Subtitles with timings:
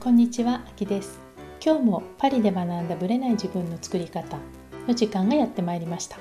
[0.00, 1.20] こんにちは、あきです。
[1.62, 4.38] 今日もパリで学んだブレない自分の作り方
[4.88, 6.16] の時間がやってまいりました。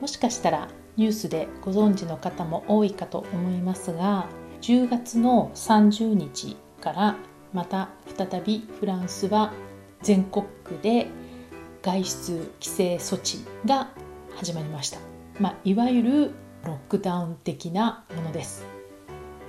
[0.00, 4.26] もしかしたらニュースでご存知の方も多いかと思いますが
[4.62, 7.16] 10月の30日から
[7.52, 9.52] また再びフランスは
[10.02, 11.06] 全国区で
[11.82, 13.90] 外出規制措置が
[14.34, 14.98] 始まりました、
[15.38, 16.30] まあ、いわゆる
[16.64, 18.66] ロックダウン的なものです。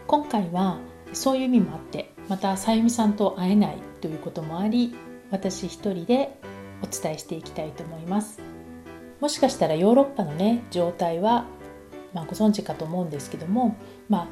[0.05, 0.77] 今回は
[1.13, 4.95] そういう意味もあってまたさゆみさんと会えないということもあり
[5.31, 6.39] 私一人で
[6.81, 8.39] お伝えしていきたいと思います。
[9.19, 11.45] もしかしたらヨーロッパのね状態は、
[12.13, 13.77] まあ、ご存知かと思うんですけども、
[14.09, 14.27] まあ、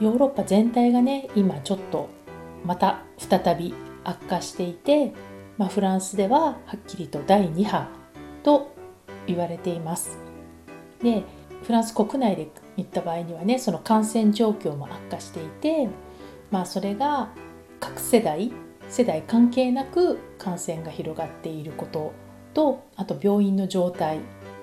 [0.00, 2.08] ヨーロッパ全体がね今ちょっと
[2.64, 3.74] また再び
[4.04, 5.14] 悪化していて、
[5.56, 7.88] まあ、フランスでははっきりと第2波
[8.42, 8.74] と
[9.26, 10.18] 言われています。
[11.02, 11.24] で
[11.62, 15.88] フランス国内で行った場合にはねその感染状況も悪化していて
[16.50, 17.28] まあそれが
[17.80, 18.52] 各世代
[18.88, 22.12] 世代関係なく感染が広がっていること
[22.54, 24.20] とあと病院の状態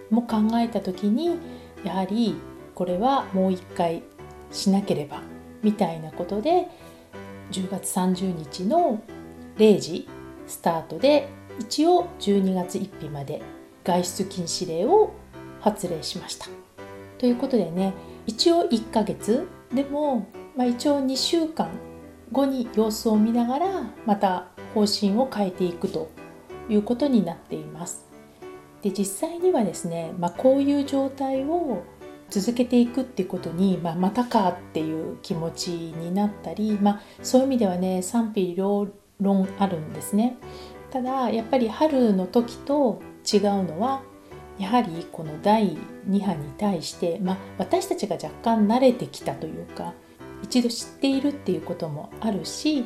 [0.09, 1.37] も考えた時に
[1.83, 2.35] やはり
[2.75, 4.03] これはもう一回
[4.51, 5.21] しなければ
[5.61, 6.67] みたいなことで
[7.51, 9.01] 10月30日の
[9.57, 10.07] 0時
[10.47, 11.27] スタートで
[11.59, 13.41] 一応12月1日まで
[13.83, 15.13] 外出禁止令を
[15.59, 16.47] 発令しました。
[17.17, 17.93] ということでね
[18.25, 21.69] 一応1ヶ月でも、まあ、一応2週間
[22.31, 26.11] 後に様子を見ながらまた方針を変えていくと
[26.69, 28.05] いうことになっています。
[28.81, 31.83] で実際にはですね、まあ、こういう状態を
[32.29, 38.87] 続けていくっていうことに、まあ、またかっていう気持ちになったり、まあ、そういう意味ではね賛否両
[39.21, 40.37] 論あるんですね。
[40.91, 44.01] ただやっぱり春の時と違うのは
[44.59, 49.93] やはりこの第2波に対して、まあ、私たちが若干慣れてきたというか
[50.43, 52.85] 一度知っているっていうこともあるし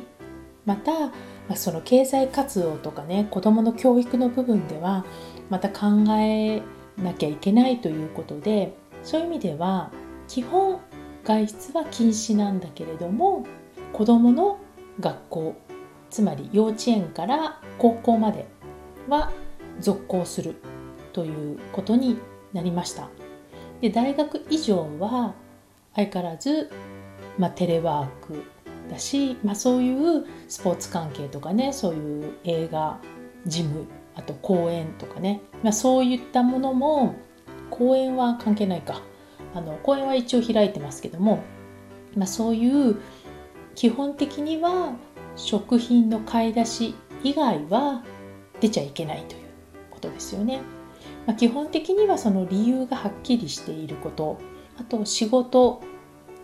[0.64, 1.12] また、ま
[1.50, 5.04] あ、その経済活動とかね子どもの教育の部分では
[5.50, 5.86] また考
[6.18, 6.62] え
[6.96, 9.90] なきゃいけないということでそういう意味では
[10.26, 10.80] 基本
[11.24, 13.46] 外出は禁止なんだけれども
[13.92, 14.58] 子どもの
[15.00, 15.56] 学校
[16.10, 18.46] つまり幼稚園から高校まで
[19.08, 19.30] は
[19.80, 20.56] 続行する
[21.12, 22.18] ということに
[22.52, 23.08] なりました。
[23.80, 25.34] で大学以上は
[25.94, 26.70] 相変わらず
[27.38, 28.42] まあ、テレワーク
[28.90, 32.98] だし、まあ、そういうスポーツ関係とかねそういう映画
[33.46, 37.14] ジムあと公演とかね、まあ、そういったものも
[37.70, 39.02] 公演は関係ないか
[39.54, 41.42] あの公演は一応開いてますけども、
[42.16, 42.96] まあ、そういう
[43.74, 44.94] 基本的には
[45.36, 48.02] 食品の買い出し以外は
[48.60, 49.42] 出ちゃいけないという
[49.90, 50.60] ことですよね。
[51.26, 54.38] まあ、基本的にはその理由がはっきりしていること
[54.78, 55.80] あと仕事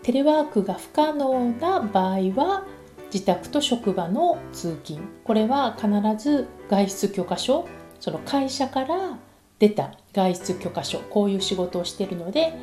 [0.05, 2.63] テレワークが不可能な場合は
[3.11, 5.01] 自宅と職場の通勤。
[5.23, 5.89] これは必
[6.23, 7.67] ず外出許可書
[7.99, 9.17] その会社から
[9.57, 12.53] 出た外出許可書こういう仕事をしているので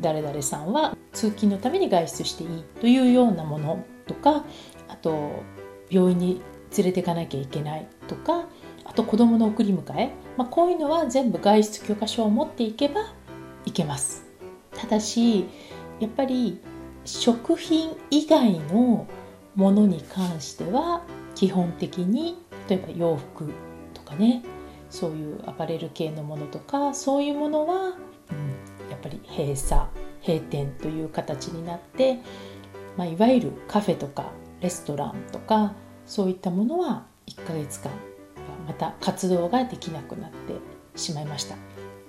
[0.00, 4.44] 誰々さんは通勤のために外出していいというようなものとか
[4.88, 5.44] あと
[5.90, 6.42] 病院に
[6.76, 8.48] 連れていかなきゃいけないとか
[8.84, 13.14] あと子どもの送り迎え、まあ、こういうのは全部外出許可書を持っていけば
[13.64, 14.24] いけます。
[14.74, 15.46] ただし
[16.00, 16.58] やっぱり
[17.04, 19.06] 食品以外の
[19.54, 21.02] ものに関しては
[21.34, 22.36] 基本的に
[22.68, 23.52] 例えば洋服
[23.94, 24.42] とかね
[24.90, 27.90] そういうアパレル系のものとかそういうものは、うん、
[28.90, 29.82] やっぱり閉鎖
[30.26, 32.18] 閉店という形になって、
[32.96, 35.72] まあ、いわゆるカフェとかレストランとか
[36.06, 37.90] そういったものは1ヶ月間
[38.66, 40.36] また活動ができなくなって
[40.96, 41.56] しまいました。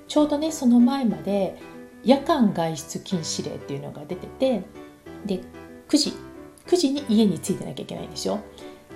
[0.07, 1.57] ちょうどねその前まで
[2.03, 4.63] 夜間外出禁止令っていうのが出てて
[5.25, 5.41] で
[5.89, 6.13] 9時
[6.67, 8.39] 9時に家に着いてなきゃいけないんですよ。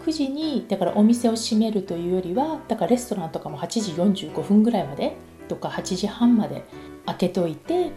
[0.06, 3.92] 9時にだからお店を閉めるというよりはだからレストランとかも8時
[4.28, 5.18] 45分ぐらいまで
[5.48, 6.64] とか8時半まで
[7.08, 7.92] 開けといて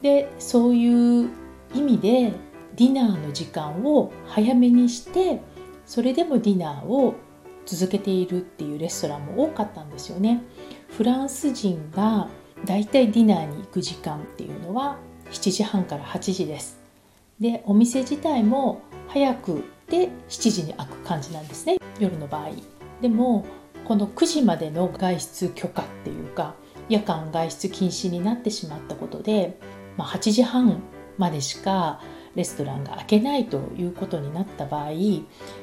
[0.00, 1.28] でそういう
[1.74, 2.32] 意味で
[2.76, 5.42] ディナーの時間を早めにして
[5.84, 7.14] それでもディナーを
[7.66, 10.42] 続けているっていうレストランも多かったんですよね。
[10.88, 12.28] フランス人が
[12.64, 14.96] だいたいディナーに行く時間っていうのは
[15.30, 16.79] 7時半から8時です。
[17.40, 21.78] でお店自体も早くで7時に開く感じなんですね。
[21.98, 22.50] 夜の場合。
[23.00, 23.44] でも
[23.84, 26.54] この9時までの外出許可っていうか
[26.88, 29.58] 夜間外出禁止になってしまったことで、
[29.96, 30.82] まあ、8時半
[31.18, 32.00] までしか
[32.34, 34.90] レストランが開けないということになった場合、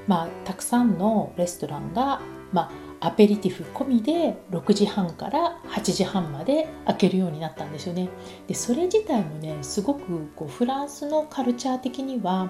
[0.07, 2.21] まあ、たくさんのレストランが、
[2.51, 8.09] まあ、アペリティフ込みで6時半から8時半まで開けるようになったんですよね。
[8.47, 12.49] でそれ自体もねすごくこうフランスのカルチャー的には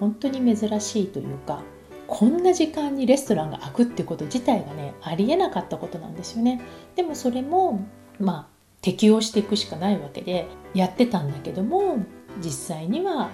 [0.00, 1.62] 本当に珍しいというか
[2.06, 6.60] こんな時間にレストランが開くってこと自体がねありえなかったことなんですよね
[6.96, 7.86] でもそれも
[8.18, 11.98] まあ適応していくしかないわけでやってたんだけども
[12.42, 13.30] 実際には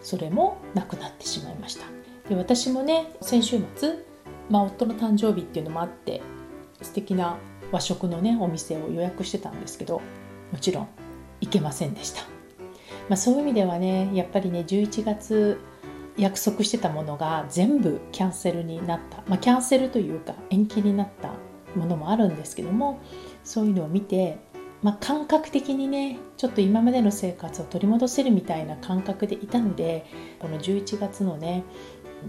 [0.00, 1.84] それもなくなってしまいました
[2.28, 4.04] で私もね先週末、
[4.50, 6.22] まあ、夫の誕生日っていうのもあって
[6.82, 7.36] 素敵な
[7.70, 10.00] 和食のねお店を予約してたんですけど
[10.52, 10.88] もちろん
[11.40, 12.22] 行けませんでした、
[13.08, 15.60] まあ、そういう意味ではねやっぱりね11月
[16.16, 21.32] 約束してたものが全部キャンセルになった、まあ、キャンセルというか延期になった
[21.78, 23.00] ものもあるんですけども
[23.44, 24.38] そういうのを見て
[24.82, 30.06] まあ、感覚的にねちょっと今までの生活を取り戻せるみたいな感覚でいたので
[30.38, 31.64] この11月のね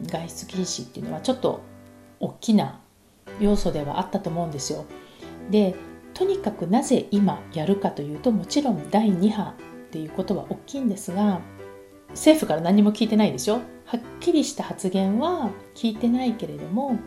[0.07, 1.62] 外出禁止っていうのはちょっと
[2.19, 2.81] 大きな
[3.39, 4.86] 要素ではあったと思うんですよ。
[5.50, 5.75] で
[6.13, 9.54] とにかくなぜ今やるかというともちろん第2波っ
[9.92, 11.39] ていうことは大きいんですが
[12.10, 13.62] 政府から何も聞いてないでしょ？
[13.86, 16.98] はっきりした発言は聞いてないけれども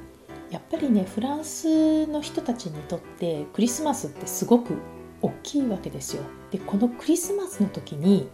[0.51, 4.75] やっぱりねフランスの人たちにとってクリスマスってすごく
[5.21, 6.23] 大きいわけですよ。
[6.51, 8.29] でこのクリスマスの時に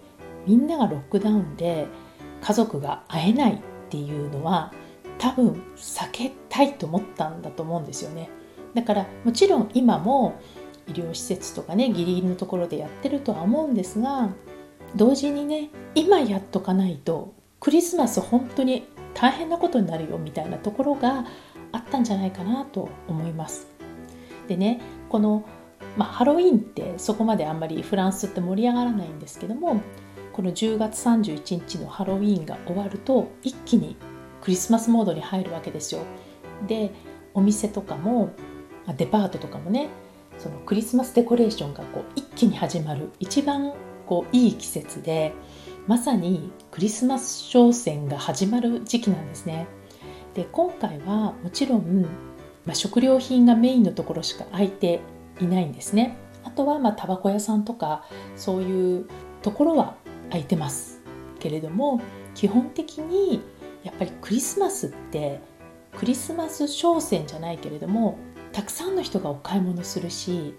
[0.47, 1.87] みんながロックダウンで
[2.41, 3.59] 家族が会えないっ
[3.91, 4.73] ていうのは
[5.19, 8.31] 多分避けたいと思ったんだと思うんですよね。
[8.75, 10.41] だからもちろん今も
[10.87, 14.31] 医療施設とかねギリギリのところでやってるとは思うんですが
[14.95, 21.25] 同時にね今やっとかないとクリスマス本当に大変なことになるよみたいなところが
[21.73, 23.69] あったんじゃないかなと思います。
[24.47, 25.45] でねこの
[25.97, 29.81] まあ、ハロウィンってそこまであんまりフランスって盛り上がらないんですけども
[30.33, 33.97] この10月31日のハロウィンが終わると一気に
[34.49, 36.01] クリスマスモードに入るわけですよ。
[36.67, 36.91] で
[37.35, 38.31] お店とかも
[38.97, 39.91] デパートとかもね
[40.39, 43.75] そのクリスマスデコレーションがこう一気に始まる一番
[44.07, 45.35] こういい季節で
[45.87, 49.67] まさにクリスマス商戦が始まる時期なんですね。
[50.33, 52.07] で今回はもちろん、
[52.65, 55.01] まあ、食料品がメインのところしか空いて
[55.43, 56.17] いないんですね。
[56.43, 59.07] あとはまあタバコ屋さんとかそういう
[59.43, 59.97] ところは
[60.31, 61.03] 空いてます
[61.39, 62.01] けれども
[62.35, 63.43] 基本的に
[63.83, 65.41] やっぱりクリスマスって
[65.97, 68.19] クリスマス商戦じゃないけれども
[68.53, 70.55] たくさんの人がお買い物するし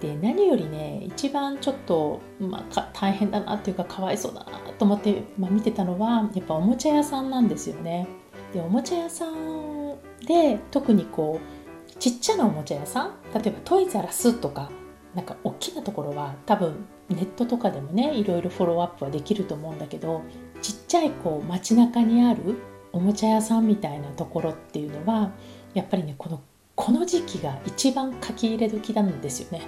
[0.00, 8.06] で何よりね一番ちょっと、まあ、大変だなっていうかかわいそうだなと思って、まあ、見てたのはやっぱおもちゃ屋さんなんですよね。
[8.52, 14.70] でおもちゃ屋さんで特にこうちっちゃなおもちゃ屋さん例えばトイザラスとか
[15.14, 20.22] なんか大きなところは多分ネットとかでもねいろいろフォローアップはできると思うんだけど
[20.60, 22.58] ちっちゃいこう街中にある
[22.92, 25.32] おもちゃ屋さんみたいなところっていうのは
[25.74, 26.40] やっぱりねこの
[26.74, 29.66] この時期が一番書き入れ時なんですよね。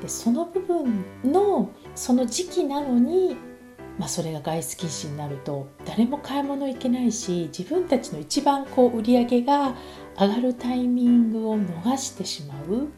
[0.00, 3.36] でその部分のその時期なのに、
[3.98, 9.74] まあ、それが外出禁止になると誰も買い物行けないし自分たちの一番こう売り上げが
[10.18, 12.88] 上がるタイミングを逃してしまう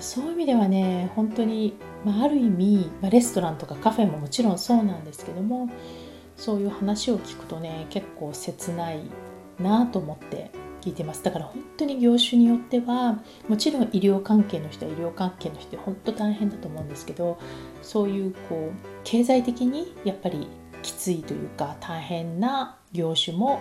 [0.00, 1.74] そういう意味ではね本当に、
[2.04, 5.68] まあ、ある意味、まあ、レストランとかカフェももちろんそうなんですけども
[6.40, 9.00] そういう話を聞くとね結構切ない
[9.60, 10.50] なと思って
[10.80, 17.38] 聞いてますだから本当に業種によってはもちろん医療関係の人は医療関係の人本当大変だと思うんですけど
[17.82, 20.48] そういうこう経済的にやっぱり
[20.80, 23.60] きついというか大変な業種も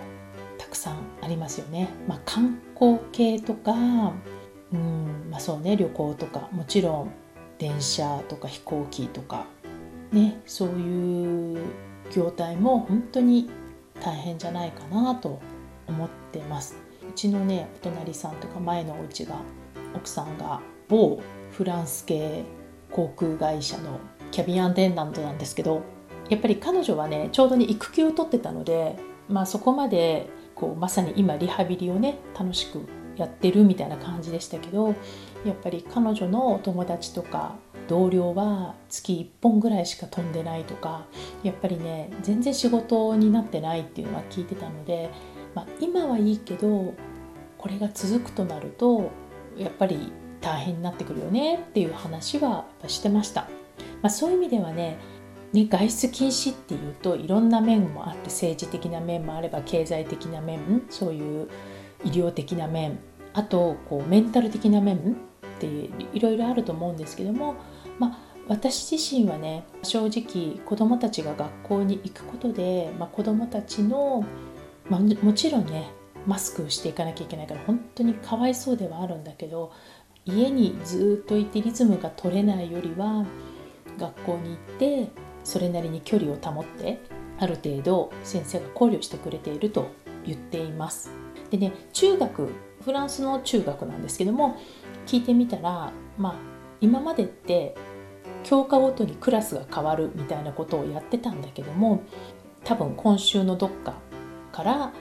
[0.57, 1.89] たくさんありますよね。
[2.07, 3.73] まあ、観光系とか、
[4.71, 7.11] うんまあ、そうね旅行とかもちろん
[7.57, 9.47] 電車とか飛行機とか
[10.13, 13.49] ねそういう業態も本当に
[14.01, 15.39] 大変じゃないかなと
[15.87, 16.75] 思ってます。
[17.07, 19.35] うちのねお隣さんとか前のお家が
[19.95, 22.43] 奥さんが某フランス系
[22.91, 23.99] 航空会社の
[24.31, 25.81] キャビンアンテンダントなんですけど
[26.29, 28.97] やっぱり彼女はねちょうどに育休を取ってたので
[29.27, 32.85] まあそこまでこうまさに今リハビリをね楽しく
[33.15, 34.95] やってるみたいな感じでしたけど
[35.45, 37.55] やっぱり彼女のお友達とか
[37.89, 41.05] 同僚は月1本ぐらいしか飛んでないとか
[41.43, 45.09] やっぱりね全然仕事になってないっていうのは聞いてたので、
[45.55, 46.93] まあ、今はいいけど
[47.57, 49.11] これが続くとなると
[49.57, 53.49] やっぱり大変になってくるよねっていう話はしてました。
[54.01, 54.97] まあ、そういう意味ではね
[55.51, 61.49] ね、外出禁止っていうといろんな面もあって政治的な面もあれば経済的な面そういう
[62.03, 62.99] 医療的な面
[63.33, 65.67] あとこうメンタル的な面って
[66.13, 67.55] いろいろあると思うんですけども、
[67.99, 74.25] まあ、私自身はね正直子どもたちが学校に行くことで、まあ、子どもたちの、
[74.89, 75.91] まあ、もちろんね
[76.25, 79.71] マスクしていかなきゃいけないから本当にかわいそうではあるんだけど
[80.25, 83.25] 家にずっといてリズムが取れないよりは
[83.97, 85.09] 学校に行って
[85.43, 86.99] それなりに距離を保って
[87.39, 89.89] ある程度先生が考慮してくれていると
[90.25, 91.11] 言っています。
[91.49, 92.49] でね中学
[92.83, 94.57] フランスの中学なんですけども
[95.07, 96.35] 聞いてみたらまあ
[96.81, 97.75] 今までって
[98.43, 102.03] 教科ごとにクラスが変わるみたいなことをやってたんだけども
[102.63, 103.93] 多分今週のどっか
[104.51, 104.93] から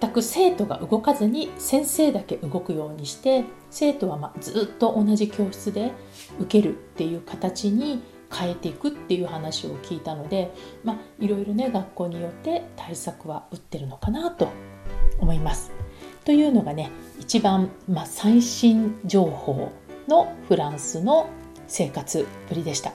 [0.00, 5.92] 全く生徒が動かずに先生だけ動くようにして生徒はまずっと同じ教室で
[6.40, 8.02] 受けるっていう形に
[8.32, 10.52] 変えていくっていう話を聞いたので、
[10.82, 14.48] まあ、いろいろね学校によって対策は打ってるのかなと
[15.20, 15.72] 思います。
[16.24, 16.90] というのがね
[17.20, 19.70] 一番、まあ、最新情報
[20.08, 21.28] のフランスの
[21.68, 22.92] 生活ぶりでした。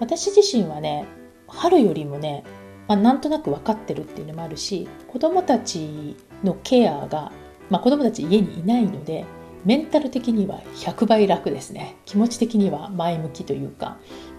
[0.00, 1.06] 私自身はね
[1.48, 2.44] 春よりもね、
[2.88, 7.32] まあ、なんとなく分かってるっていうのもあるし子供たちのケアが、
[7.70, 9.24] まあ、子供たち家にいないので
[9.64, 11.96] メンタル的には100倍楽ですね。
[12.04, 13.96] 気持ち的には前向きというか。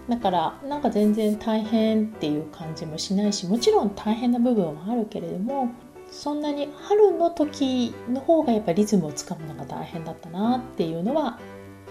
[0.08, 5.70] だからなんか全然大変っていう感じもしないしもちろん大変な部分はあるけれども
[6.12, 11.40] そんなに春の時の方がやっぱリズムをつかむのが大変だったなっていうのは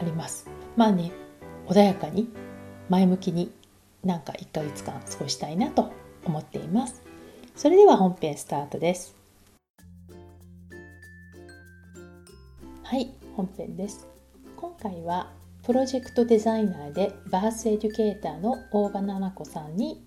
[0.02, 0.48] あります。
[0.78, 1.12] まあね
[1.68, 2.30] 穏やかに
[2.90, 3.52] 前向きに
[4.04, 5.92] なんか1ヶ月間過ごしたいなと
[6.26, 7.02] 思っています。
[7.56, 9.16] それでは本編スタートです。
[12.84, 14.08] はい本編です。
[14.56, 15.32] 今回は
[15.64, 20.06] プロジェクトデザイナーでバースエデュケーターの大場奈々子さんに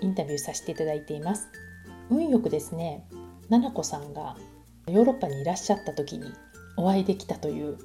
[0.00, 1.48] インタビューさせていただいています。
[2.10, 3.06] 運よくですね
[3.48, 4.36] 奈々子さんが
[4.88, 6.32] ヨーロッパにいらっしゃった時に
[6.76, 7.78] お会いできたという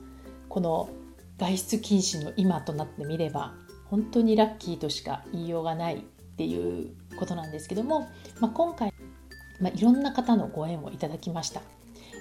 [0.49, 0.89] この
[1.37, 3.53] 外出禁止の今となってみれば
[3.85, 5.99] 本当にラッキーとしか言いようがないっ
[6.37, 8.93] ていうことなんですけども、まあ、今回、
[9.61, 11.61] まあ、いろんな方のご縁をいただきました。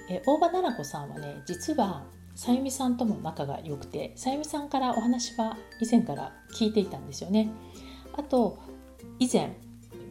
[0.09, 2.03] え大場奈々子さんはね実は
[2.35, 7.49] さゆみさんとも仲が良くてさゆみさんからお話は以前から聞いていたんですよね。
[8.13, 8.59] あと
[9.19, 9.57] 以前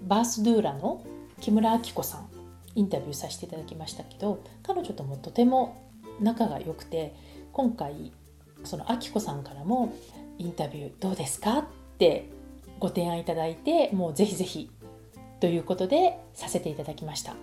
[0.03, 1.05] バースドゥーラの
[1.41, 2.29] 木村明子さん
[2.75, 7.15] インタビューさせていただきましたけど彼女ともとても仲が良くて
[7.53, 8.13] 今回
[8.65, 9.95] そのあきこさんからも
[10.39, 11.59] インタビューどうですか？
[11.59, 11.65] っ
[11.99, 12.31] て
[12.81, 14.71] ご提案いただいてもうぜひぜひ
[15.41, 17.35] ということでさせていただきました。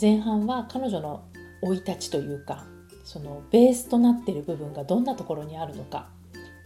[0.00, 1.24] 前半は彼女の
[1.62, 2.66] 生い立ちというか
[3.04, 6.08] そのベースとなってる部分がどんなところにあるのか、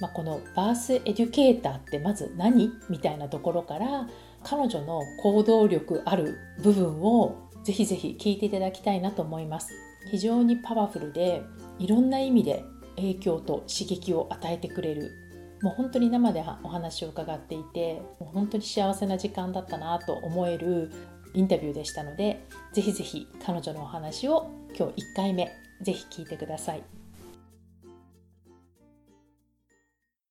[0.00, 4.08] まあ、このバースエデュケーターってまず何みたいなところから
[4.42, 9.72] 彼女の行動力ある部分をぜひぜひ聞いていただきたいなと思います。
[10.10, 11.42] 非常にパワフルで
[11.78, 12.64] いろんな意味で
[12.96, 15.10] 影響と刺激を与えてくれる。
[15.62, 20.90] もう本当に生でお話を伺っていてもう本当に幸せな時間だったなと思える
[21.34, 26.82] インタビューでしたのでぜひぜひ彼女のお話を今日1回目ぜひ聞いてください。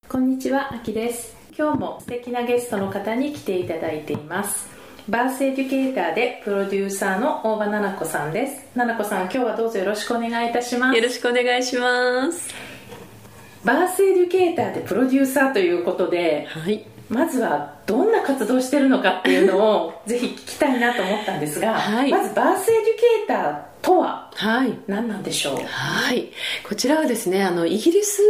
[0.10, 1.34] こんにちはあきです。
[1.58, 4.81] 今日も素敵なゲストの方に来ていただいています。
[5.12, 8.64] バースエデュケーターでプロデューサーの大場奈々子さんです。
[8.76, 10.96] 奈々子さん今日はどうぞよろしくお願いいたします。
[10.96, 12.48] よろしくお願いします。
[13.66, 24.32] バースエデュケーターでプロデューサーということで、はい、まずはどんな活動してるのかっていうのを ぜひ聞きたいなと思ったんですが、はい、まずバースエデュケーターとは
[24.88, 26.32] 何なんでしょう、はい、はい、
[26.64, 28.22] こちらはですねあのイギリス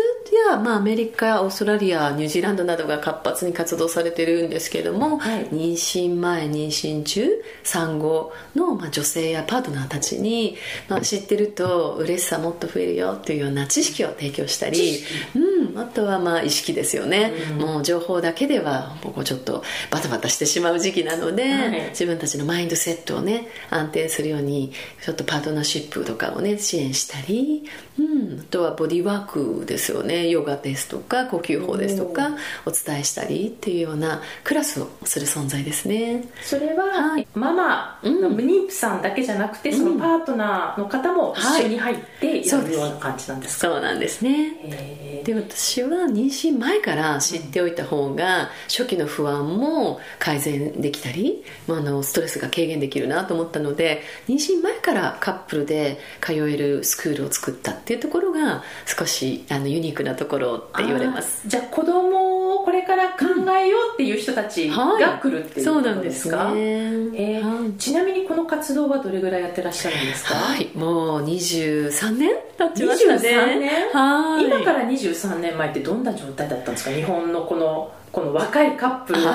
[0.49, 7.27] や、まあ、アメリカオーストラリアニュージーランドなどが活発に活動されてるんですけども、はい、妊娠前妊娠中
[7.63, 10.55] 産後の、まあ、女性やパートナーたちに、
[10.87, 14.99] まあ、知ってると嬉しさもっと増えるよというような知識を提供したり、
[15.35, 19.50] うん、あとはまあ意識ですよね、うん、もう情報だけではここちょっと
[19.89, 24.71] バタバタしてしまう時期なので、はい、自分たちのマインドセットをね安定するように
[25.03, 27.63] ちょっとパートナーシップとかをね支援したり、
[28.01, 30.27] うん、あとはボディワークですよね。
[30.29, 32.29] ヨガですとか呼吸法ですとか
[32.65, 36.25] お伝えしたりっていうようなクラスをする存在ですね。
[36.41, 45.21] それは、はい、ママの妊婦さんだけじゃなくて、うん、そのパートナーの方も一緒に入ってやるような感じなんですか、そうなんですね。
[45.23, 61.47] で私は妊娠前から知っておいた方が初期の不安も改善できたり、まあ、あのストレスが軽減できるなと思ったので妊娠前からカップルで通えるスクールを作ったってていうところが少しあのユニークなところって言われます。
[61.47, 63.17] じゃあ子供をこれから考
[63.57, 70.35] えようっていう人たちが来るっていうことですか、はい、えー、ちなみにこの活動はどれぐらいやってらっしゃるんですか？
[70.35, 70.69] はい。
[70.75, 73.29] もう23年経ちましたね。
[73.29, 73.69] 23年？
[73.93, 74.45] はい。
[74.45, 76.91] 今から23年前ってどんな状態だったんですか？
[76.91, 79.31] 日本のこのこの若いカップルの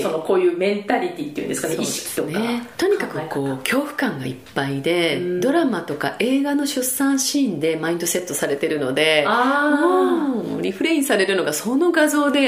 [0.00, 12.43] そのこういうメンタリティっていうんですかね、意識とか、ね、とにかくこう恐怖感がいっぱいで、ドラマとか映画の出産シーンでマインドセットされてるのであリフレインされるのがその画像で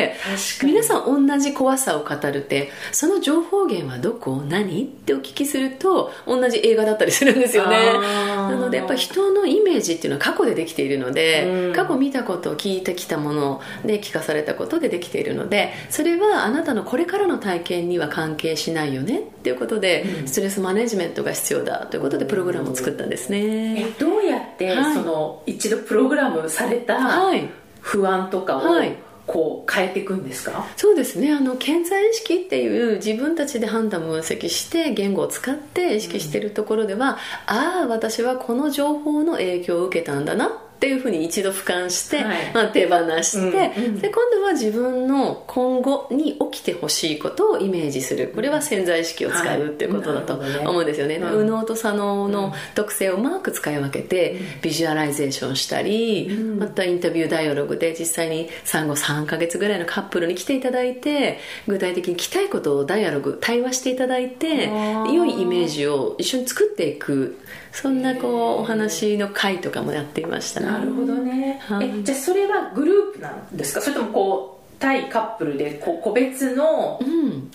[0.64, 4.42] 皆さん同じ怖さを語るってその情報源はどこ？
[4.48, 4.84] 何？
[4.84, 7.92] ってお聞きすると同じ映画だったりするんですよね。
[7.92, 19.20] なのでやっぱ人のイメージっていうのは過去でできているので、過去見たことを聞いてきたもので聞かされたことでできているのでそれはあなたのこれからの体験には関係しないよね？
[19.20, 26.98] っていうことで、ストレスマネジメントが必要だということでプログラムを作ったんですね、えどうやって、はい、その一度プログラムされた
[27.80, 30.66] 不安とかを、はいこう変えていくんですか？
[30.76, 31.32] そうですね。
[31.32, 48.30] あの潜在意識っていう自分たちで判断分析して言語を使って意識しているところでは、うん、ああ私はこの情報の影響を受けたんだなっていうふうに一度俯瞰して、はい、まあ、手放して、うんうん、で今度は自分の今後に起きてほしいことをイメージする。
[48.34, 64.68] これは潜在意識を使うっていうことだと思うんですよね、はい、右脳と左脳の特性をうまく使い分けて、ビジュアライゼーションしたり、うん、またインタビューダイアログで実際に産後3か月ぐらいのカップルに来ていただいて具体的に聞きたいことをダイアログ対話していただいて
[65.12, 67.38] 良いイメージを一緒に作っていく
[67.76, 73.80] そんなこうお話の会とかもやっていましたなるほどね、はい、えじゃあそれはグループなんですか？
[73.82, 77.00] それともこう対カップルでこ個別の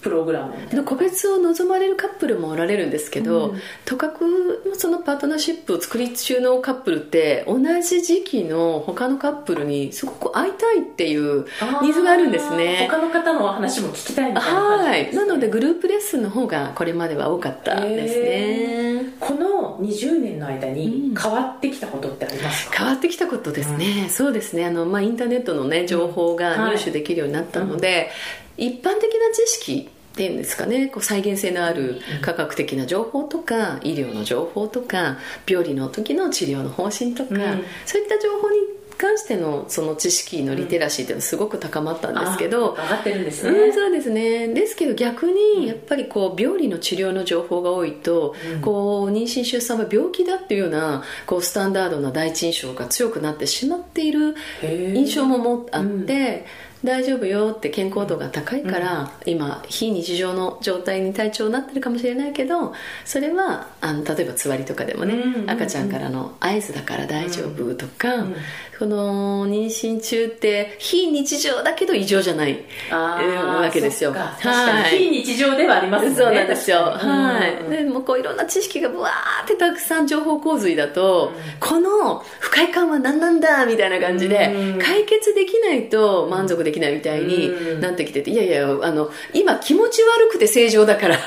[0.02, 11.46] プログラム、うん、個別を望まれるカップルもおられるんですけど、うん、とかくそのパートナーシップを作り中のカップルって同じ時期の他のカップルにすごく会いたいっていう
[11.82, 12.88] ニーズがあるんですね。
[12.90, 15.16] 他の方の話も聞きたいみたいな感じ、ね、はい。
[15.16, 19.14] なのでグループレッスンの方がこれまでは多かったですね。
[19.20, 24.66] この20年の間に変わってきたことってありますか、うん、変わってきたことですね、そうですね。
[24.66, 28.10] あの、まあ、インターネットのね情報が入手できるようになったので、
[28.58, 37.40] うん、一般的な知識っていうんですかねこう再現性のある科学的な情報とか医療の情報とか病理の時の治療の方針とか、うん、
[37.86, 38.58] そういった情報に
[39.02, 44.48] 関してのその知識のリテラシーっていうのはすごく高まったんですけど、うん、上がってるんですね、うん、そうですね。
[44.50, 56.46] ですけど逆にやっぱりこう病理の治療の情報が多いと、うん、こう妊娠出産は病気だっていうようなこうスタンダードな第一印象が強くなってしまっている印象ももあって、
[56.84, 62.74] 大丈夫よって健康度が高いから、うん、今非日常の状態に体調になってるかもしれないけど
[63.06, 68.36] それはあの例えばつわりとかでもね、うん、赤ちゃんからの合図だから大丈夫とか、うん、
[68.82, 72.66] この妊娠中って非日常だけど異常じゃない。
[72.92, 74.12] わけですよ。
[74.12, 76.16] 確かに非日常ではありますね。
[76.16, 91.20] そうなんですよ、はい、でもこういろんな知識がブワーってたくさん情報洪水だと、この不快感は何なんだみたいな感じで、解決できないと満足でできないみたいになってきてて、いやいや、あの、今気持ち悪くて正常だから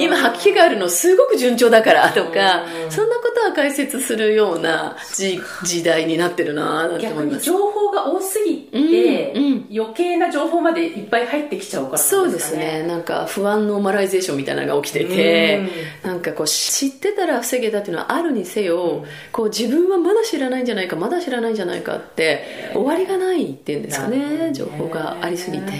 [0.00, 7.44] 今吐き気があるのすごく順調だからとか、そんなことは解説するような時時代になってるなと思います。
[7.44, 12.82] 情報が多すぎて、うんうん、余計な情報までいっぱい入ってきちゃうから、ね、そうですね。
[12.82, 15.68] なんか不安ノーマライゼーションみたいなのが起きてて、
[16.02, 24.52] なんかこう知ってたら防げたっていうのはあるにせよ、こう自分はまだ知らないんじゃないか、まだ知らないんじゃないかって終わりがないっていうんですかね。
[24.52, 25.72] 情報がありすぎて。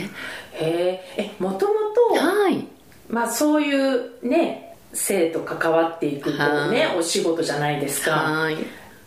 [0.59, 1.75] へえもとも
[2.15, 2.67] とはい。
[3.09, 8.13] まあそういうね性と関わっていくこうねお仕事じゃないですか。
[8.13, 8.57] はい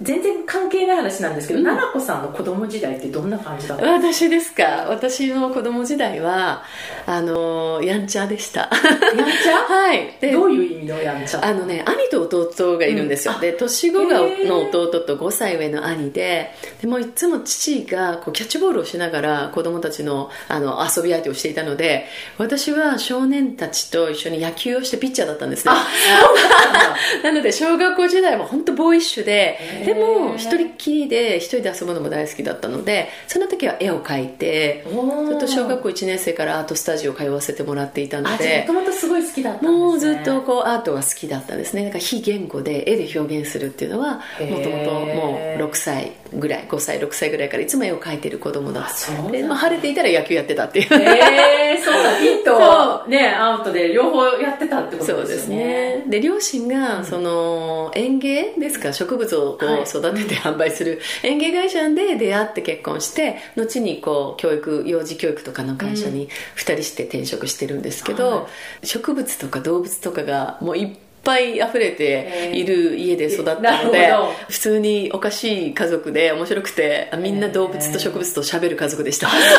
[0.02, 3.86] 全然関係ない話なんですけど、奈々子さんの子供時代ってどんな感じだった？
[3.86, 4.88] 私ですか？
[4.90, 6.64] 私の子供時代は
[7.06, 8.62] あのやんちゃでした。
[8.62, 9.58] やんちゃ？
[9.68, 10.16] はい。
[10.22, 11.46] でどういう意味のやんちゃ？
[11.46, 22.06] あのね兄と弟がいるんですよ、うん、で年子がの弟と5歳上の兄ででもいつも父がこうキャッチボールをしながら子供たちのあの遊び相手をしていたので
[22.38, 25.74] 私は少年たちと一緒に野球をしてピッチャーだったんですね。
[27.24, 29.60] なので小学校時代は本当ボーイッシュで
[29.94, 41.84] でも一人っきりで一人で遊ぶのも大好きだったのでその時は絵を描いてずっと小学校1年生からアートスタジオ通わせてもらっていたのでもともとすごい好きだったんです、ね、もうずっとこうアートが好きだったんですね。
[41.86, 49.32] だから非言語で絵で表現するっていうのはもともともう6歳ぐらい5歳6歳ぐらいからいつも絵を描いてる子供だった。
[49.32, 50.94] で、まあ、晴れていたら野球やってたっていう。
[50.94, 52.18] へえー、そうだ。
[52.20, 55.16] ヒットねアウトで両方やってたってことですね。
[55.16, 56.04] そうですね。
[56.08, 68.48] で両親がその園芸ですか植物をこう育てて販売する園芸会社で出会って結婚して後にこう教育幼児教育とかの会社に2人して転職してるんですけど、
[68.84, 74.12] 植物とか動物とかがもういっぱい溢れている家で育ったので
[74.50, 79.52] 普通におかしい家族で面白くてみんな動物と植物と喋る家族でした、そうだっ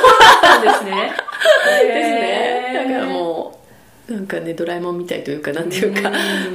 [0.43, 1.13] たんですね。
[1.85, 2.73] ですね。
[2.75, 3.61] だからも
[4.09, 6.11] うなんかねドラえもんみたいというかなんていうか、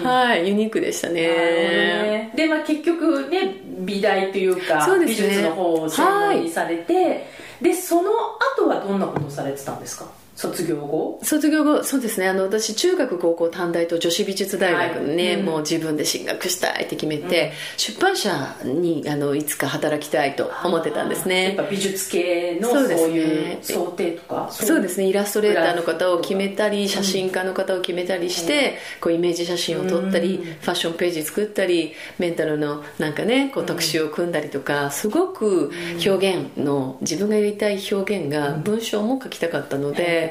[0.07, 1.21] はいユニークでしたね。
[1.21, 2.31] ね。
[2.35, 7.21] でまあ結局ね美大というか、ね、美術の方を専門にされて、はい
[7.61, 8.11] でその
[8.57, 10.05] 後はどんなことをされてたんですか？
[10.35, 11.19] 卒業後？
[11.23, 12.27] 卒業後そうですね。
[12.27, 15.39] あの私中学高校短大と女子美術大学にね、はい。
[15.39, 21.45] うん、もう自分で進学したいって決めて、うん、出版社にあのいつか働きたいと思ってたんですね。
[21.45, 24.49] やっぱ美術系のそういう想定とか？
[24.51, 25.05] そうですね。
[25.07, 35.71] イラストレーターの方を決めたり写真家の方を決めたりして、うん、こうイメージ写真を撮ったり、ファッションページ作ったりメンタルのなんかねこう特集を組んだりとかすごく
[36.05, 40.24] 表現の自分がやりたい表現が文章も書きたかったので、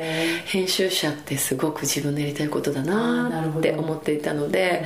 [0.44, 4.84] 編集者ってすごく自分のやりたいことだなって思っていたので、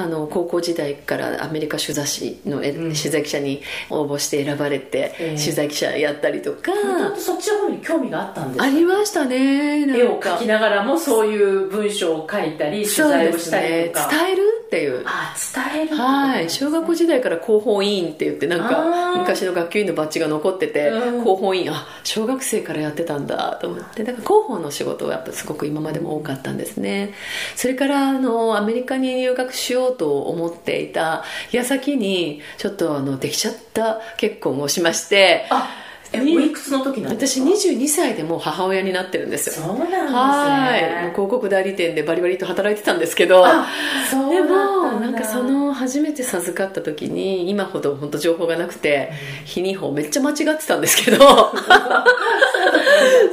[0.00, 6.72] あ、あの高校時代からアメリカ取材誌の、取材記者に応募して選ばれて、取材記者やったりとか。
[7.16, 8.64] そっちの方に興味があったんですか？
[8.64, 9.86] ありましたね。
[9.96, 15.02] 絵を描きながらもそういう文章を書いたり取材をしたりとか、ね、伝えるっていう。
[15.06, 15.34] あ
[15.72, 16.50] 伝えるはい。
[16.50, 24.02] 小学校時代から広報委員って言ってなんか昔の学級委員のバッジが残ってて、うん、広報委員あ小学生からやってたんだと思って。
[24.04, 27.14] だから広報の仕事はやっぱすごく今までも多かったんですね。
[27.56, 35.83] それからあのアメリカに留学しようと思っていた矢先にちょっとあのできちゃった結婚をしましてあ
[36.20, 37.46] おいくつの時なんですか？
[37.46, 39.66] 私22歳でもう母親になってるんですよ。
[39.66, 40.06] そうなんですね。
[40.12, 40.76] は
[41.08, 41.10] い。
[41.10, 43.44] 広告代理店でバリバリと働いてたんですけど。
[43.44, 49.12] でもなんかその初めて授かった時に今ほど本当情報がなくて
[49.44, 51.18] 日にほめっちゃ間違ってたんですけど。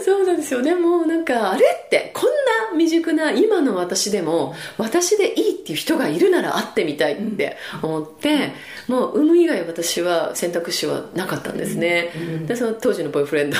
[0.04, 0.62] そうなんですよ。
[0.62, 2.32] でもなんかあれってこんな
[2.78, 8.54] 未熟な今の私でも私でいいっていう人がいるなら会ってみたいって思って、
[8.88, 12.12] もう産む以外私は選択肢はなかったんですね、
[12.48, 13.58] でその当時のボーイフレンド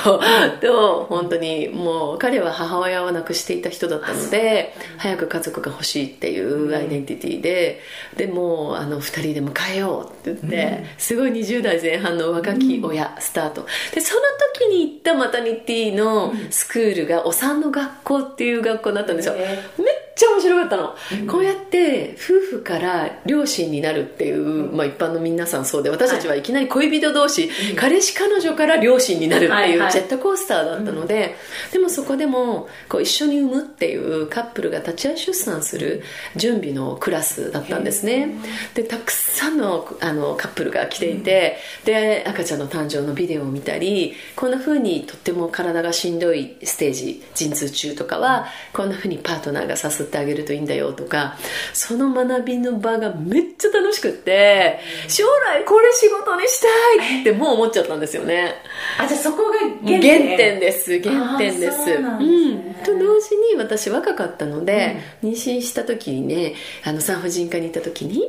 [0.60, 7.80] と本当にもう彼は母親を亡くしていた人だったので早く家族が欲しいっていうアイデンティティで
[8.16, 13.66] でもあの2人で迎えようって言って、すごい20代前半の若き親スタート。
[13.94, 14.20] でその
[14.54, 19.46] 時に行ったマタニティのスクールがお産の学校っていう学校だったんですよ、めっ
[20.14, 31.34] ちゃ面白かったの、うん、こうやって夫婦から両親になるっていう、うん、まあ、一般の皆さんそうで私たちはいきなり恋人同士、はい、彼氏彼女から両親になるっていうジェットコースターだったので、はいはい、
[31.72, 36.02] でもそこでもこう一緒に産むっていうカップルが立ち会い出産する
[36.36, 38.28] 準備のクラスだったんですね。
[38.74, 51.36] でたくさんのあのカップルが来ていて、うん、で赤ちゃんの誕生のビデオを見たりこんな風にとっても体がしんどいステージ陣痛中とかはこんな風にパートナーがさすってあげるといいんだよとか
[51.72, 58.54] その学びの場がめっちゃ楽しくって将来これ仕事にしたいってもう思っちゃったんですよね。
[58.98, 60.52] あじゃあそこが原点。
[60.60, 61.00] です。
[61.00, 62.74] 原点です、ね、うん。
[62.84, 68.22] と同時に私若かったので、うん、妊娠した時にねあの産婦人科に行った時に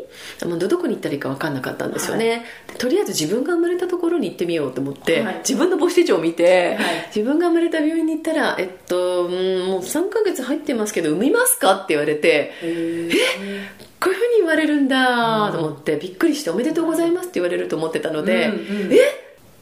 [0.45, 9.31] もうどこに行ったらいいか分かんなかったんですよね、はい、とりあえず自分が生まれたところに行ってみようと思って、はい、自分の母子手帳を見て、はい、自分が生まれた病院に行ったらえっと、うん、
[9.67, 11.75] もう3ヶ月入ってますけど産みますか？
[11.75, 13.09] って言われてえ？
[13.99, 18.53] こういうふうに言われるんだと思って、びっくりしておめでとうございますって言われると思ってたので、うん
[18.85, 18.97] うん、え？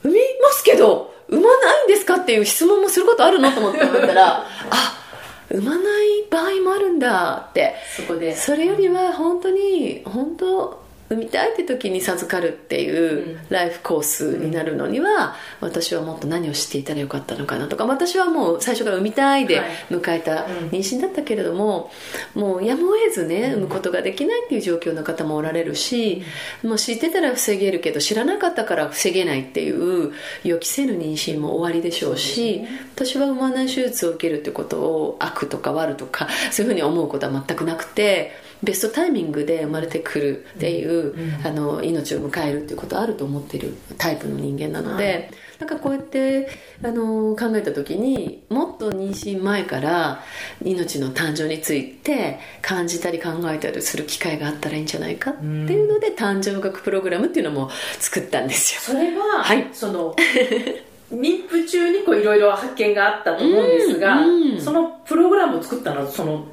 [0.04, 2.16] 産みますけど産まないんですか？
[2.16, 3.52] っていう質問もすることあるの？
[3.52, 4.38] と思って思ったら
[4.72, 4.98] あ
[5.50, 7.76] 産まない場合もあるんだって。
[7.96, 8.36] そこで。
[8.36, 10.81] それよりは本当に本当
[11.12, 19.45] 産みたいって時に授かるっていうライフコースになるのには、私はもっと何を知っていたらよかったのかなとか私はもう最初から産みたい。
[19.45, 21.91] で迎えた妊娠だったけれども、
[22.34, 26.24] もうやむを得ずね産むことができないっていう状況の方もおられるし、
[26.63, 32.62] もう知ってたら防げるけど知らなかったから防げないっていう予期せぬ妊娠も終わりでしょうし
[32.95, 38.51] 私は産まない手術を受けるってことを悪とか悪とかそういうふうに思うことは全くなくて。
[38.63, 46.47] ベストタイミングで生まれてくるっていう、うん、あの命を迎えるっていうことあると思ってるタイプの人間なので、はい、なんかこうやって
[46.84, 50.24] あの考えた時にもっと妊娠前から
[50.63, 57.69] 命の誕生について感じたり考えたりする機会があったらいいんじゃないかっていうので、うん、誕生学プログラムっていうのも
[58.00, 58.82] 作ったんですよ。
[58.82, 60.15] それは、はい、その
[61.12, 66.45] 妊婦中にこういろいろ発見があったと思うんですが、うんうん、そのプログラムを作ったのはその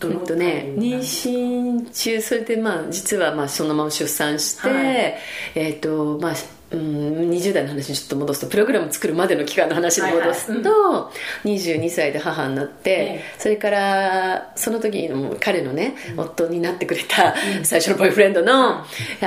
[0.00, 5.14] えっとね、妊娠中それでまあ実はまあそのまま出産して、はい、
[5.56, 6.34] えっとまあ
[6.70, 11.12] うん、20代の話にちょっと戻すとプログラム作るまでの期間の話に戻すと、は
[11.44, 18.84] いはい、22歳で母になって、それからその時の彼のね、うん、夫になってくれた最初のボーイフレンドの,、あ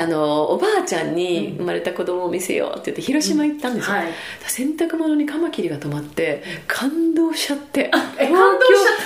[0.07, 4.07] のおばあちゃんに生まれた子供を見せようって言って広島行ったんですよ、はい、
[4.45, 8.29] 洗濯物にカマキリが止まって感動しちゃって東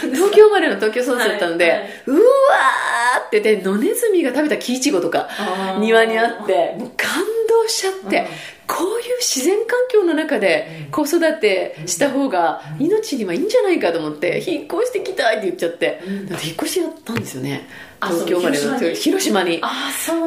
[0.01, 5.29] 京東京生まれの東京育ちだったので、うわーって言って野ネズミが食べた木いちごとか
[5.79, 7.23] 庭にあってもう感
[7.67, 8.25] しちゃって、うん、
[8.67, 17.67] こういう自然環境の中で子育てした方が命にはいいんじゃないかと思って引っ越してきたいって言っちゃって引っ越しやったんですよね。
[18.01, 19.61] 東京までの広島に。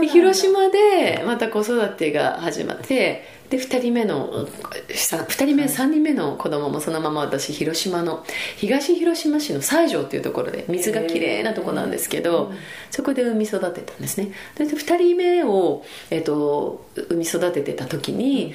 [0.08, 8.24] 広島でまた子育てが始まってで2人目の2人目3人目の子供もそのまま私広島の
[8.56, 12.52] 東広島市の西条っていうところで水がきれいなとこなんですけど
[12.90, 14.32] そこで産み育てたんですね。
[14.56, 18.52] で2人目を、えーと、産み育ててた時に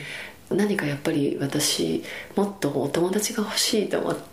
[0.49, 2.03] 何かやっぱり私
[2.35, 4.32] もっとお友達が欲しいと思って、う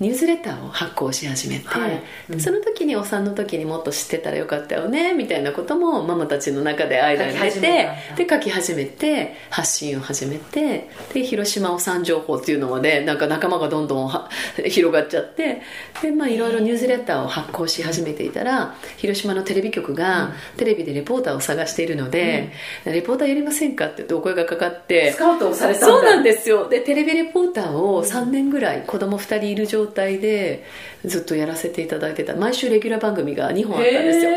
[0.00, 2.02] ニュースレターを発行し始めて、はい。
[2.30, 14.10] うん、その時にお産の時にもっと知ってたらよかったよねみたいなこともママたちの中で間に出てで書き始めて発信を始めてで広島お産情報っていうのまでなんか仲間がどんどん
[14.68, 15.62] 広がっちゃって
[16.02, 22.52] でまあいろいろニュースレターを発行し始めていたら広島のテレビ局がテレビでレポーターを探しているので、
[22.84, 26.68] うん、レポーターやりませんかってお声がかかってスカウトされたそうなんですよ。
[26.68, 30.64] でテレビレポーターを3年ぐらい子供2人いる状態で
[31.04, 32.34] ずっとやらせていただいてた。
[32.34, 34.30] 毎週レギュラー番組が2本あったんですよ。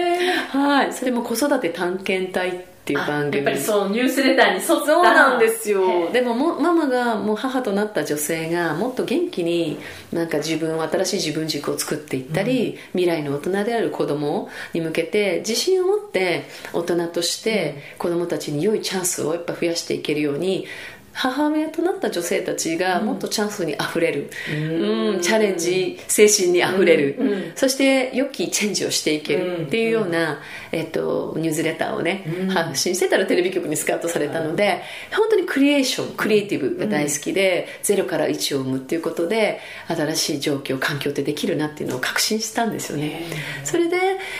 [0.49, 0.93] はい。
[0.93, 3.37] それも子育て探検隊っていう番組。
[3.37, 4.73] やっぱりそうニュースレターに沿った。
[4.85, 6.11] そうなんですよ。
[6.11, 9.77] でももママがもう母となった女性がもっと元気に
[10.11, 20.65] なんか自分新しい自分軸を作っていったり、うん、未来の大人である子供に向けて自信を持って大人として子供たちに良いチャンスをやっぱ増やしていけるように
[21.13, 30.39] 母親となった女性たちがもっとチャンスにあふれる、うん、チャレンジ精神にあふれる、うん、そして良きチェンジをしていけるっていうような、
[30.71, 34.81] えっと、ニュースレターをね、発信してたらテレビ局にスカウトされたので
[35.15, 43.23] 本当にクリエーションクリエイティブが大好きで、0から1を生むっていうことで新しい状況環境ってできるなっていうのを確信したんですよね。
[43.63, 43.97] それで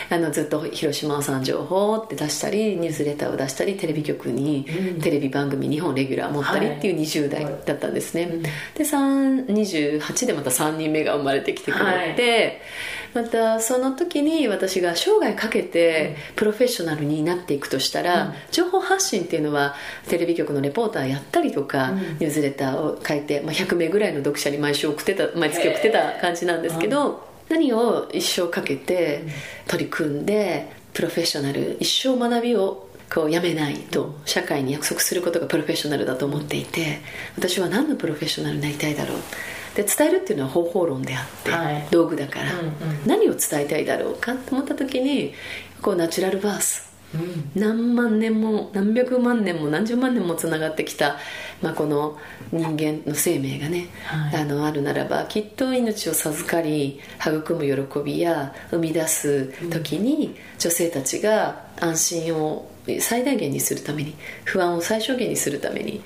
[0.10, 4.66] あのずっと広島さん情報って出したりニュースレターを出したりテレビ局に
[5.02, 8.50] テレビ番組2本レギュラー持ったり、っていう20代だったんですね、はい、で
[8.84, 12.62] 28でまた3人目が生まれてきてくれて、
[13.14, 19.76] はい、またその時に私が生涯かけてプロフェッショナルになっていくとしたら、うん、情報発信っていうのは
[20.08, 29.24] テレビ局のレポーターやったりとか、うん、ニュースレターを書いて、まあ、100名ぐらいの読者に毎週送ってた毎月送ってた感じなんですけど、何を一生かけて
[29.68, 37.02] 取り組んでプロフェッショナル一生学びをこうやめないと社会に約束することがプロフェッショナルだと思っていて
[37.36, 39.18] 私は何のプロフェッショナルになりたいだろう？
[39.76, 42.74] で伝えるっていうのは方法論であって、はい、道具だから、うんうん、
[43.06, 45.34] 何を伝えたいだろうかと思った時に
[45.82, 51.18] こうナチュラルバース、うん、何万年も何百万年も何十万年もつながってきた、
[51.62, 52.18] まあ、この
[52.52, 66.02] 人間の生命がね、はい、あのあるならばきっと命を授かり育む喜びや生み出す時に、女性たちが安心を最大限にするために不安を最小限にするために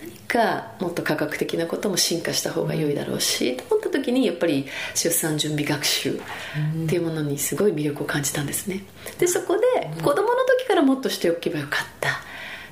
[0.00, 6.20] 何かもっと科学的なことも進化した方が良いだろうし、と思った時にやっぱり出産準備学習っ
[6.88, 8.84] ていうものにすごい魅力を感じたんですね。
[9.18, 9.62] でそこで
[10.02, 12.12] 子供の時からもっとしておけばよかったっ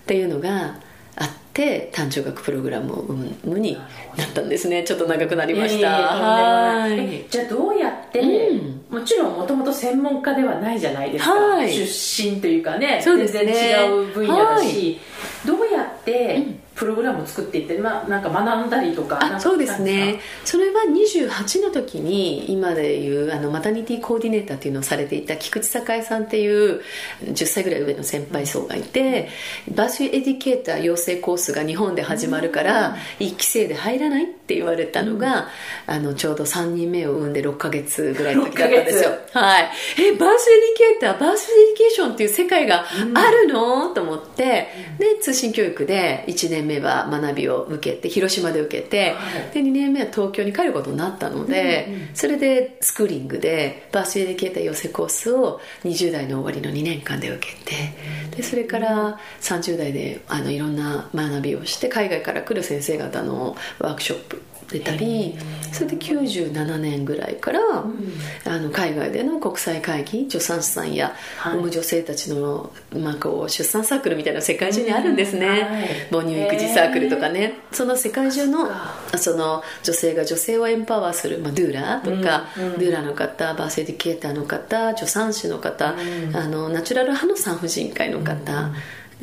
[0.07, 0.81] ていうのが
[1.23, 3.79] あって誕生学プログラムを生むに
[4.17, 4.83] なったんですね。
[4.83, 7.25] ちょっと長くなりました、はい。
[7.31, 13.45] じゃあどうやって、うん、もちろんもともと専門家ではないじゃないですか、はい、出身というかねそうですね。
[13.45, 20.21] 全然違う分野だし、はい、どうやって、うんプログラムを作っていって、まあ、なんか学んだりとかそうですね。
[20.45, 26.81] それは28の時に今でいうあのマタニティコーディネーターっていうのをされていた菊池栄さんっていう
[27.25, 29.29] 10歳ぐらい上の先輩層がいて、
[29.69, 35.49] うん、 birth educator 養成コースが日本で始まるから、うん、1期生で入らないって言われたのが、
[35.89, 39.11] うん、あのちょうど3人目を産んで6か月ぐらいの時だったんですよ。
[39.33, 39.71] はい。
[39.99, 44.93] えバーシュエディケーターバーシュエディケーションっていう世界があるの、と思って。
[44.99, 65.37] で通信教育で1年目は学びを受けて広島で受けて、はい、で2年目は東京に帰ることになったので、うんうん、それでスクーリングで birth educator 養成コースを20代の終わりの2年間で受けてでそれから30代であのいろんな学びをして海外から来る先生方のワークショップ出たり
[65.73, 68.13] それで97年ぐらいから、うん、
[68.47, 75.53] あの海外での国際会議助産師さんや産む女性たちの、まあ、こう出産サークルみたいな世界中にあるんですね、うん。
[75.53, 77.55] はい、母乳育児サークルとかね。
[77.73, 78.71] その世界中の
[79.17, 85.95] その女性が女性をエンパワーする、まあ、ドゥーラーとか、うん、ドゥーラーの方バースエディケーターの方助産師の方、
[86.35, 88.73] あのナチュラル派の産婦人科医の方、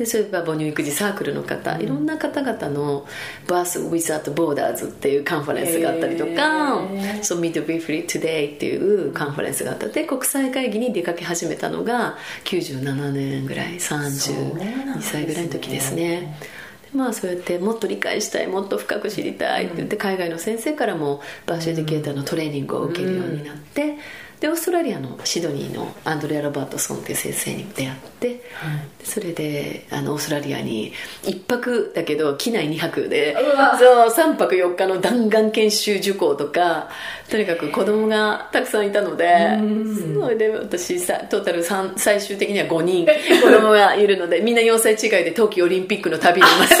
[0.00, 3.06] でそういえば母乳育児サークルの方、いろんな方々の
[3.46, 6.80] バース・ウィザート・ボーダーズっていうカンファレンスがあったりとか
[7.20, 9.88] 「そう Meet Be Free Today」っていうカンファレンスがあった。
[9.88, 16.34] で国際会議に出かけ始めたのが97年ぐらい32歳ぐらいの時ですね。
[16.94, 23.96] まあそうやってもっと理解したいもっと深く知りたいって言って、海外の先生からもバーシュエディケーターのトレーニングを受けるようになって、
[24.40, 28.38] でオーストラリアのシドニーのアンドレア・ロバートソンっていう先生に出会って、はい、
[29.04, 33.36] それであのオーストラリアに1泊だけど機内2泊で
[33.78, 36.88] そう3泊4日の弾丸研修受講とか
[37.28, 39.58] とにかく子供がたくさんいたので
[40.14, 46.74] それで私さトータル最終的には5人子供がいるのでみんな4歳違いで冬季オリンピックの旅にいます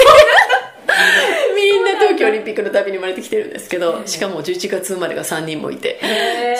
[1.54, 6.00] みんなオリンピックの旅に生まれてきてるんですけどしかも11月生まれが3人もいて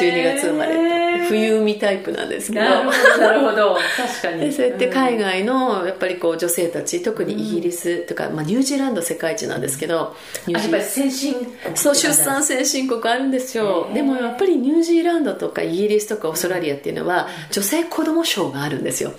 [0.01, 2.65] 12月生まれ冬海タイプなんですけど。
[2.65, 4.53] なるほど確かに。
[4.53, 11.77] そうやって海外のやっぱりこう女性たち特にイギリスとか、まあ、ニュージーランド世界一なんですけどやっぱり先進国。
[11.77, 13.89] そう出産先進国あるんですよ。
[13.95, 19.13] でもやっぱりニュージーランドとかイギリスとかオーストラリアっていうのは女性子供賞があるんですよ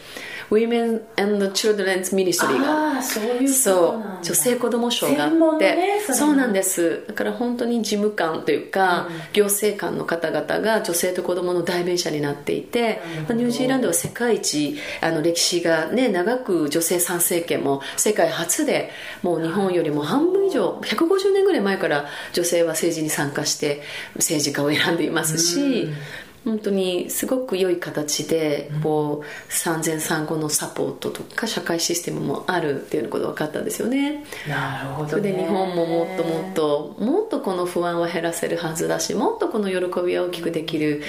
[0.52, 3.02] Women and Children's Ministry が。
[3.02, 7.04] そう女性子ども賞があって、ね、そうなんです。
[7.08, 18.92] だから本当に事務官というか、うん、行政官の方々が女性と子供の代弁者になっていて、まあ、ニュージーランドは世界一あの歴史がね長く女性参政権も世界初で
[19.24, 23.82] もう日本よりも半分以上150年ぐらい前から女性は政治に参加して
[24.16, 25.94] 政治家を選んでいますし、うん
[26.44, 34.24] 本当にすごく良い形でこう産前産後のサポートとか社会システムもあるっていうことが分かったんですよね。
[34.48, 41.04] なるほど、ね、で日本ももっともっともっとこの不安は減らせるはずだしもっとこの喜びは大きくできる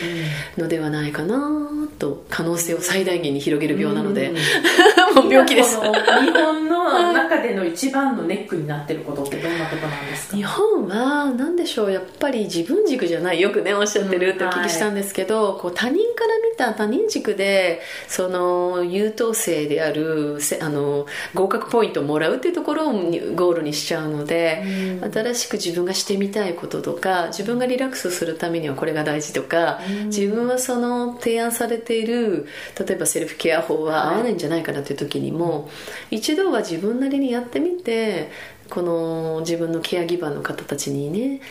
[0.58, 1.38] のではないかな
[1.98, 4.34] と可能性を最大限に広げる病なので、うん、
[5.22, 5.76] もう病気です。
[5.80, 24.62] 日本の中での一番のネックになってることってどんなことなんですか日本は何でしょうやっぱり自分軸じゃないよくねおっしゃってるってお聞きしたんですけど、うんはい、こう他人から見た他人軸でその優等生であるあの合格ポイントをもらうっていうところをゴールにしちゃうので、
[25.00, 32.46] うん、新しく自分がしてみたいこととか自分がリラックスするためにはこれが大事とか、自分はその提案されている
[32.78, 35.68] 例えばセルフケア法は合わないんじゃないかなという時にも、
[36.10, 38.30] 一度は自分なりにやってみて
[38.72, 41.42] この自分のケアギバーの方たちにね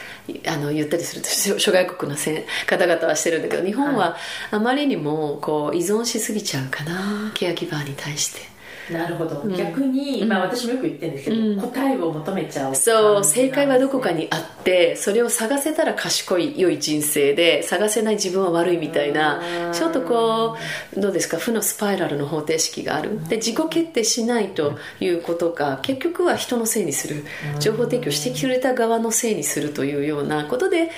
[0.48, 1.30] あの言ったりすると
[1.60, 4.18] 諸外国のせ方々はしてるんだけど日本は
[4.50, 8.51] あまりにもこう依存しすぎちゃうかなケアギバーに対して。
[8.90, 19.42] なるほど、うん、逆に、まあ、私もよく言ってるんですけど、うん、答えを求めちゃう、そう正解はどこかにあってそれを探せたら賢い良い人生で探せない自分は悪いみたいな
[19.74, 20.58] ちょっとこ
[20.96, 21.38] うどうですか？
[21.38, 23.28] 負のスパイラルの方程式がある。
[23.28, 27.26] で自己決定しないということが結局は人のせいにする。
[27.60, 30.90] 情報提供してくれた側のせいにするというようなことで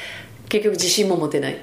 [0.50, 1.58] 結局自信も持てない。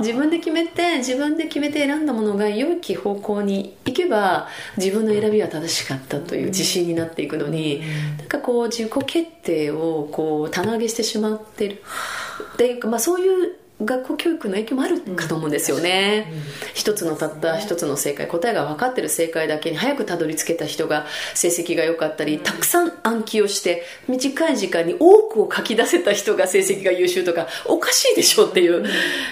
[0.00, 7.82] 自分で決めて自分で決めて選んだものが良き方向に行けば自分の選びは正しかったという自信になっていくのに、
[8.18, 11.82] なんかこう自己決定をこう棚上げしてしまってる。
[12.54, 16.42] っていうか、まあ、そういう学校教育の影響もあるかと思うんですよね、うん、
[16.74, 28.84] 一つのたった一つの正解答えが分かってる正解だけに早くたどり着けた人が成績が良かったり、たくさん暗記をして短い時間に多くを書き出せた人が成績が優秀とかおかしいでしょっていう、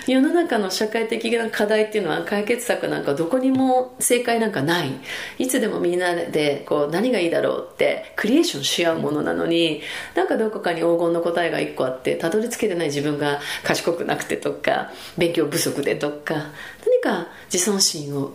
[0.06, 4.90] 世の中の社会的な課題っていうのは解決策なんかどこにも正解なんかない。
[5.38, 9.82] いつでもみんなでこう何がいいだろうってクリエーションし合うものなのに
[10.14, 18.32] なんかどこかに黄金の答えが1個あってたどり着けてない自分が賢くなくてとか勉強不足でとか何か自尊心を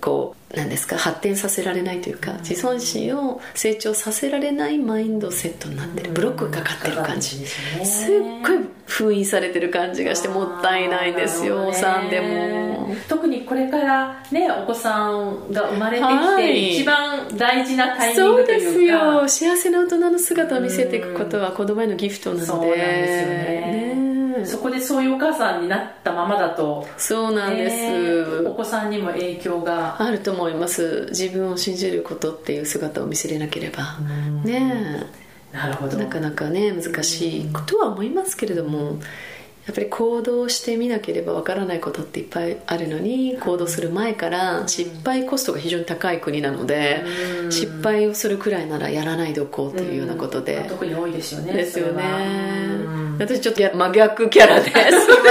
[0.00, 12.94] こう何ですか発展させられないというか自尊心を成長させられないマインドセットになってるブロックがかかってる感じすっごい封印されてる感じがしてもったいないんですよお産でも。
[13.06, 18.98] 特にこれからねお子さんが生まれてきて、一番大事なタイミングというか。
[19.04, 19.50] そうですよ。
[19.52, 22.46] 幸せな大人の姿を見せていくことは子供へのギフトなので。
[22.46, 24.04] そうなんですよね。
[24.04, 24.07] ね
[24.46, 30.00] そこでそういうお母さんになったままだとそうなんです、お子さんにも影響が。
[30.02, 31.06] あると思います。
[31.10, 33.98] 自分を信じることっていう姿を見せれなければ。
[34.44, 35.04] ね
[35.52, 35.96] なるほど。
[35.96, 38.98] なかなかね難しいことは思いますけれども
[39.72, 47.04] っぱり行動してみなければわからないことっていっぱいあるのに行動する前から失敗コストが非常に高い国なので、
[47.50, 54.80] 失敗をするくらいならやらないでおこうというようなことで、特に多いですよねですよね私ちょっと真逆キャラですいま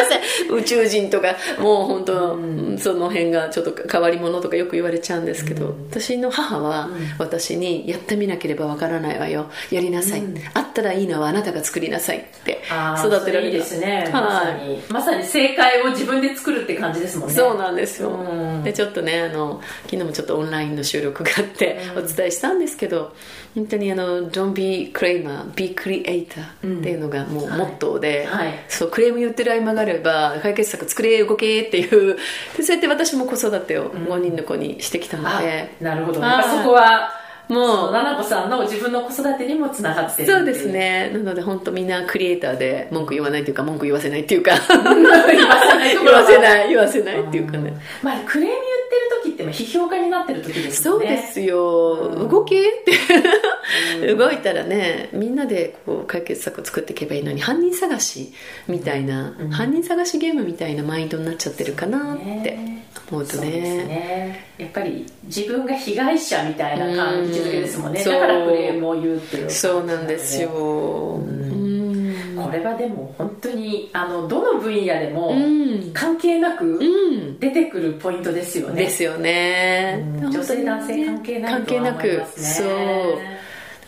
[0.10, 0.54] せん。
[0.54, 2.38] 宇宙人とかもう本当、
[2.78, 9.50] その辺がちょっと変わり者とかよく言われちゃうんですけど、私の母は私にやってみなければわからないわよ。
[9.72, 10.24] やりなさい、
[10.54, 12.62] あったらいいのはあなたが作りなさいって
[13.00, 13.48] 育てられる。
[13.48, 14.84] いいですね、まさに。
[14.90, 17.36] まさに正解を自分で作るって感じですもんね。
[17.36, 18.18] そうなんですよ、
[18.64, 23.14] でちょっとねあの昨日もちょっとオンラインの収録があってお伝えしたんですけど、
[23.56, 28.48] 本当にあの Don't be claimer, be creator っていうのがもうモットーで、はい。
[28.48, 32.18] はい、そうクレーム言ってる合間があれば解決策作れ動けっていう
[32.56, 37.12] でそうやって私も子育てを5人の子にしてきたので、うん、なるほど、ね、そこは
[37.50, 41.10] もう奈々子さんの自分の子育てにもつながってるそうですね。
[41.14, 45.98] なので本当みんなクリエイターで文句言わないっていうか文句言わせないっていうか 言わせない。
[45.98, 46.70] 言わせない。
[46.70, 47.74] 言わせないっていうかね、
[48.04, 48.64] まあクレーム言っ
[49.24, 51.06] てる時って批評家になってる時ですよね。
[51.08, 54.14] そうですよ、うん、動けって。
[54.14, 58.34] 動いたらねみんなでこう解決策を作っていけばいいのに犯人探し
[58.68, 62.58] みたいな、うん、犯人探しゲームみたいなマインドになっちゃってるかなって
[63.12, 63.50] 思うとね。
[63.50, 64.46] ね。
[64.58, 69.50] やっぱり自分が被害者みたいな感じ付けですもんね、だからクレームを言うっていう。
[69.50, 71.22] そうなんですよ、こ
[72.52, 75.34] れはでも本当にあのどの分野でも
[75.94, 76.80] 関係なく
[77.40, 82.22] 出てくるポイントですよね、ですよね、女性男性関係なく、関係なく。
[82.36, 82.68] そう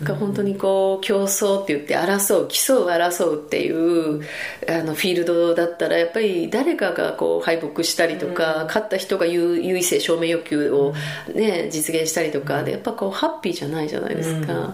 [0.03, 4.21] が本当にこう競争って言って争う競う争うっていう
[4.67, 10.93] あのフィールドだったらやっぱり誰かがこう敗北したりとか、うん、勝った人が優優位性証明欲求を、
[11.33, 14.67] ね、実現したりとかでやっぱこうハッピーじゃないじゃないですか、うん、や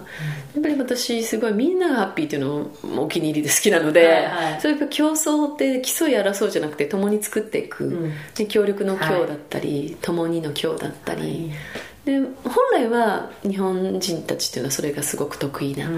[0.60, 11.52] っぱり私すごいみんながハッピーっていうのもお気に入りで好きなので、はいはい、そういう競争って競い争うじゃなくて共に作っていく、うん、で協力の今日だったり、はい、共にの今日だったり、はい
[12.06, 15.90] で本来は日本人たちっていうのはそれがすごく得意な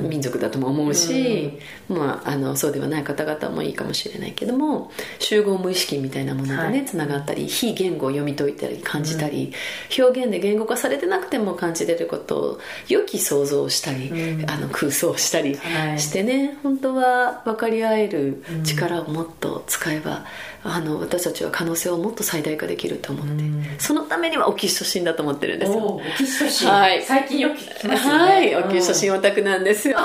[0.00, 9.52] 民族だとも思うし、うんうん、まあ、あのそうではない方々もいいかもしれないけども集合無意識みたいなものでねつな、はい、がったり非言語を読み解いたり感じたり、
[9.98, 14.12] うん、表現で言語化されてなくても感じれることを良き想像をしたり、
[14.46, 15.56] あの空想したり
[15.96, 20.24] してね、はい、本当は分かり合える力をもっと使えば、
[20.64, 23.44] あの私たちは可能性をもっと最大化できると思って、
[23.78, 25.78] そのためにはオキシトシンだと思ってるんですよ。
[25.78, 28.24] オキシトシン、はい、最近よく聞きますよね。
[28.24, 29.98] はいオキシトシンオタクなんですよ、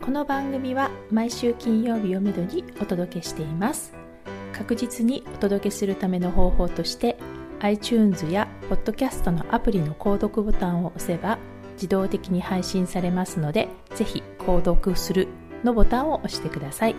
[0.00, 3.92] この番組は毎週金曜日をめどにお届けしています。
[4.52, 7.16] 確実にお届けするための方法として
[7.60, 11.38] iTunes や Podcast のアプリの購読ボタンを押せば
[11.74, 15.28] 自動的に配信されますのでぜひ購読する
[15.62, 16.96] のボタンを押してください。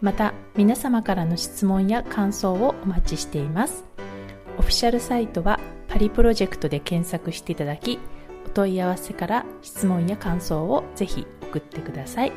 [0.00, 3.84] また皆様からの質問や感想をお待ちしています。
[4.58, 5.58] オフィシャルサイトは
[5.88, 7.98] パリプロジェクトで検索していただき
[8.46, 12.32] お問い合わせから質問や感想をぜひ送ってください。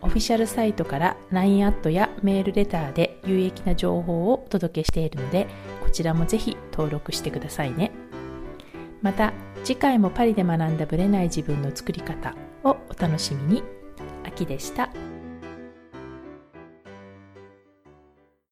[0.00, 5.46] オフィシャルサイトから LINE アットやメールレターで有益な情報をお届けしているので
[5.82, 7.92] こちらもぜひ登録してくださいね。
[9.00, 9.32] また
[9.64, 12.34] 次回もパリで学んだブレない自分の作り方
[12.64, 13.62] をお楽しみに
[14.24, 14.90] 秋でした。